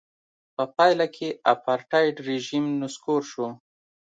په 0.55 0.63
پایله 0.75 1.05
کې 1.15 1.27
اپارټایډ 1.53 2.15
رژیم 2.29 2.65
نسکور 2.81 3.21
شو. 3.31 3.47